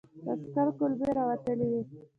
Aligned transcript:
د 0.25 0.27
عسکر 0.33 0.67
کولمې 0.77 1.09
را 1.17 1.23
وتلې 1.29 1.67
وې. 1.71 1.81